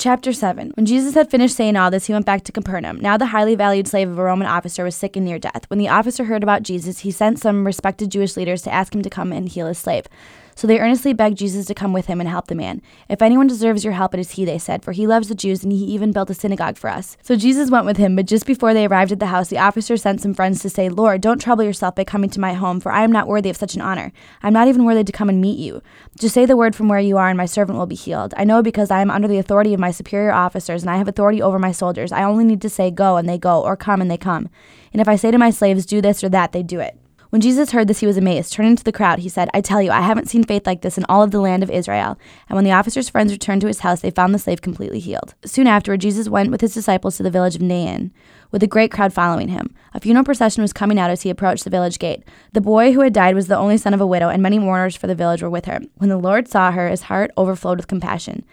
[0.00, 2.98] Chapter 7 When Jesus had finished saying all this, he went back to Capernaum.
[3.00, 5.66] Now the highly valued slave of a Roman officer was sick and near death.
[5.68, 9.02] When the officer heard about Jesus, he sent some respected Jewish leaders to ask him
[9.02, 10.06] to come and heal his slave.
[10.60, 12.82] So they earnestly begged Jesus to come with him and help the man.
[13.08, 15.62] If anyone deserves your help, it is he, they said, for he loves the Jews
[15.62, 17.16] and he even built a synagogue for us.
[17.22, 19.96] So Jesus went with him, but just before they arrived at the house, the officer
[19.96, 22.92] sent some friends to say, Lord, don't trouble yourself by coming to my home, for
[22.92, 24.12] I am not worthy of such an honor.
[24.42, 25.80] I am not even worthy to come and meet you.
[26.18, 28.34] Just say the word from where you are, and my servant will be healed.
[28.36, 31.08] I know because I am under the authority of my superior officers, and I have
[31.08, 32.12] authority over my soldiers.
[32.12, 34.50] I only need to say, Go, and they go, or come, and they come.
[34.92, 36.99] And if I say to my slaves, Do this or that, they do it.
[37.30, 38.52] When Jesus heard this, he was amazed.
[38.52, 40.98] Turning to the crowd, he said, I tell you, I haven't seen faith like this
[40.98, 42.18] in all of the land of Israel.
[42.48, 45.34] And when the officer's friends returned to his house, they found the slave completely healed.
[45.44, 48.10] Soon afterward, Jesus went with his disciples to the village of Nain,
[48.50, 49.72] with a great crowd following him.
[49.94, 52.24] A funeral procession was coming out as he approached the village gate.
[52.52, 54.96] The boy who had died was the only son of a widow, and many mourners
[54.96, 55.78] for the village were with her.
[55.98, 58.44] When the Lord saw her, his heart overflowed with compassion.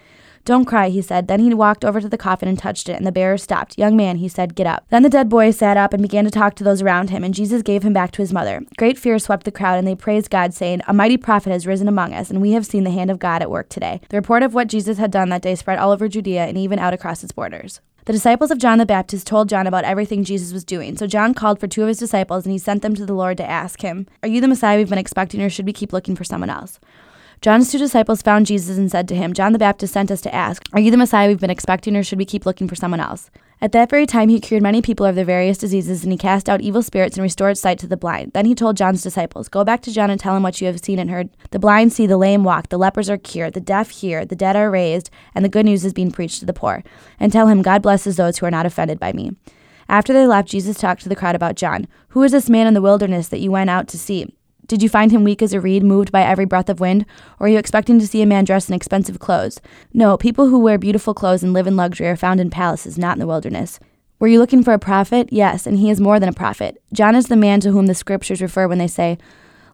[0.48, 1.28] Don't cry, he said.
[1.28, 3.78] Then he walked over to the coffin and touched it, and the bearer stopped.
[3.78, 4.86] Young man, he said, get up.
[4.90, 7.34] Then the dead boy sat up and began to talk to those around him, and
[7.34, 8.62] Jesus gave him back to his mother.
[8.77, 11.90] Great fear swept the crowd, and they praised God, saying, A mighty prophet has risen
[11.90, 13.99] among us, and we have seen the hand of God at work today.
[14.08, 16.80] The report of what Jesus had done that day spread all over Judea and even
[16.80, 17.82] out across its borders.
[18.05, 20.96] The disciples of John the Baptist told John about everything Jesus was doing.
[20.96, 23.36] So John called for two of his disciples and he sent them to the Lord
[23.36, 26.16] to ask him, Are you the Messiah we've been expecting, or should we keep looking
[26.16, 26.80] for someone else?
[27.40, 30.34] John's two disciples found Jesus and said to him, John the Baptist sent us to
[30.34, 32.99] ask, Are you the Messiah we've been expecting, or should we keep looking for someone
[32.99, 33.30] else?
[33.62, 36.49] At that very time, he cured many people of their various diseases, and he cast
[36.49, 38.34] out evil spirits and restored sight to the blind.
[38.34, 40.84] Then he told John's disciples, Go back to John and tell him what you have
[40.84, 41.30] seen and heard.
[41.52, 44.55] The blind see, the lame walk, the lepers are cured, the deaf hear, the dead
[44.55, 46.84] are raised, and the good news is being preached to the poor.
[47.20, 49.32] And tell him, God blesses those who are not offended by me.
[49.88, 51.88] After they left, Jesus talked to the crowd about John.
[52.10, 54.34] Who is this man in the wilderness that you went out to see?
[54.68, 57.05] Did you find him weak as a reed, moved by every breath of wind?
[57.40, 59.62] Or are you expecting to see a man dressed in expensive clothes?
[59.93, 63.15] No, people who wear beautiful clothes and live in luxury are found in palaces, not
[63.15, 63.79] in the wilderness.
[64.19, 65.29] Were you looking for a prophet?
[65.31, 66.81] Yes, and he is more than a prophet.
[66.91, 69.18] John is the man to whom the scriptures refer when they say,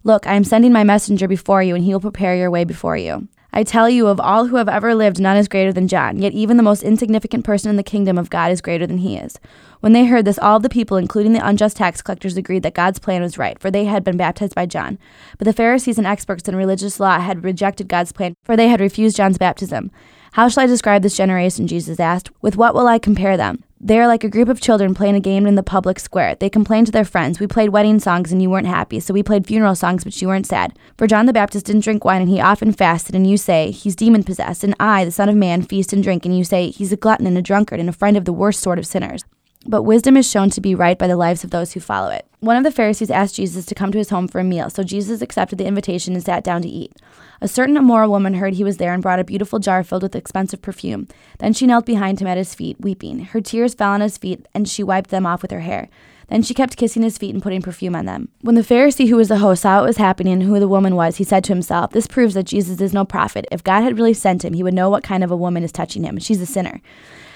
[0.04, 2.98] Look, I am sending my messenger before you, and he will prepare your way before
[2.98, 3.30] you.
[3.56, 6.34] I tell you, of all who have ever lived, none is greater than John, yet
[6.34, 9.40] even the most insignificant person in the kingdom of God is greater than he is.
[9.80, 12.98] When they heard this, all the people, including the unjust tax collectors, agreed that God's
[12.98, 14.98] plan was right, for they had been baptized by John.
[15.38, 18.82] But the Pharisees and experts in religious law had rejected God's plan, for they had
[18.82, 19.92] refused John's baptism.
[20.32, 21.68] How shall I describe this generation?
[21.68, 22.32] Jesus asked.
[22.42, 23.64] With what will I compare them?
[23.86, 26.36] They are like a group of children playing a game in the public square.
[26.36, 29.24] They complain to their friends, We played wedding songs and you weren't happy, so we
[29.24, 30.80] played funeral songs but you weren't sad.
[30.98, 33.98] For John the Baptist didn't drink wine and he often fasted, and you say, He's
[33.98, 34.64] demon possessed.
[34.64, 37.28] And I, the Son of Man, feast and drink, and you say, He's a glutton
[37.28, 39.26] and a drunkard and a friend of the worst sort of sinners
[39.66, 42.26] but wisdom is shown to be right by the lives of those who follow it.
[42.40, 44.84] One of the Pharisees asked Jesus to come to his home for a meal, so
[44.84, 46.94] Jesus accepted the invitation and sat down to eat.
[47.40, 50.16] A certain immoral woman heard he was there and brought a beautiful jar filled with
[50.16, 51.08] expensive perfume.
[51.40, 53.20] Then she knelt behind him at his feet, weeping.
[53.20, 55.90] Her tears fell on his feet, and she wiped them off with her hair.
[56.30, 58.30] Then she kept kissing his feet and putting perfume on them.
[58.42, 60.96] When the Pharisee who was the host saw what was happening and who the woman
[60.96, 63.46] was, he said to himself, This proves that Jesus is no prophet.
[63.52, 65.72] If God had really sent him, he would know what kind of a woman is
[65.72, 66.20] touching him.
[66.20, 66.82] She's a sinner.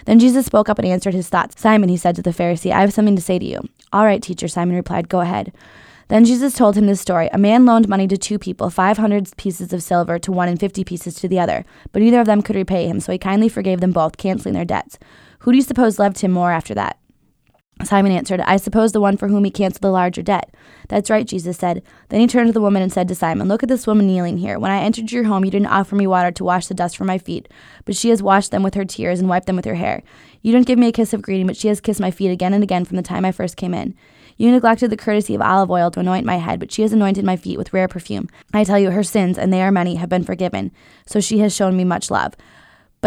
[0.05, 1.59] Then Jesus spoke up and answered his thoughts.
[1.59, 3.67] Simon, he said to the Pharisee, I have something to say to you.
[3.91, 5.51] All right, teacher, Simon replied, Go ahead.
[6.07, 7.29] Then Jesus told him this story.
[7.33, 10.85] A man loaned money to two people, 500 pieces of silver to one and 50
[10.85, 13.81] pieces to the other, but neither of them could repay him, so he kindly forgave
[13.81, 14.97] them both, canceling their debts.
[15.39, 16.97] Who do you suppose loved him more after that?
[17.83, 20.53] Simon answered, I suppose the one for whom he canceled the larger debt.
[20.89, 21.83] That's right, Jesus said.
[22.09, 24.38] Then he turned to the woman and said to Simon, Look at this woman kneeling
[24.38, 24.57] here.
[24.57, 27.07] When I entered your home, you didn't offer me water to wash the dust from
[27.07, 27.47] my feet,
[27.85, 30.01] but she has washed them with her tears and wiped them with her hair.
[30.41, 32.53] You didn't give me a kiss of greeting, but she has kissed my feet again
[32.53, 33.95] and again from the time I first came in.
[34.38, 37.25] You neglected the courtesy of olive oil to anoint my head, but she has anointed
[37.25, 38.29] my feet with rare perfume.
[38.53, 40.71] I tell you, her sins, and they are many, have been forgiven,
[41.05, 42.35] so she has shown me much love.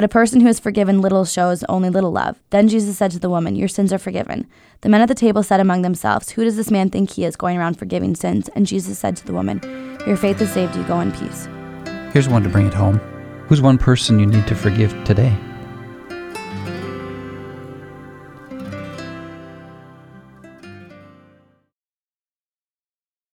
[0.01, 2.41] But a person who is forgiven little shows only little love.
[2.49, 4.47] Then Jesus said to the woman, Your sins are forgiven.
[4.81, 7.37] The men at the table said among themselves, Who does this man think he is
[7.37, 8.49] going around forgiving sins?
[8.55, 9.61] And Jesus said to the woman,
[10.07, 10.85] Your faith has saved you.
[10.85, 11.51] Go in peace.
[12.15, 12.97] Here's one to bring it home.
[13.49, 15.37] Who's one person you need to forgive today?